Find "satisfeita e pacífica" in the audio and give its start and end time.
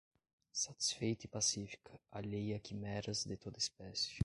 0.51-2.01